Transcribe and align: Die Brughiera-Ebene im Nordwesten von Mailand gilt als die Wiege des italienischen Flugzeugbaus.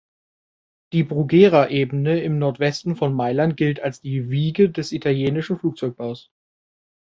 Die 0.93 1.03
Brughiera-Ebene 1.03 2.23
im 2.23 2.39
Nordwesten 2.39 2.95
von 2.95 3.13
Mailand 3.13 3.55
gilt 3.55 3.81
als 3.81 4.01
die 4.01 4.31
Wiege 4.31 4.71
des 4.71 4.93
italienischen 4.93 5.59
Flugzeugbaus. 5.59 6.31